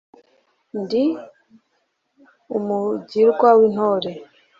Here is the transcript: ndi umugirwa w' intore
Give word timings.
ndi 0.81 1.03
umugirwa 2.57 3.49
w' 3.59 3.63
intore 3.67 4.11